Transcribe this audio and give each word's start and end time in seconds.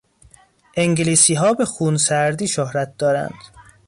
انگلیسیها 0.77 1.53
به 1.53 1.65
خونسردی 1.65 2.47
شهرت 2.47 2.97
دارند. 2.97 3.39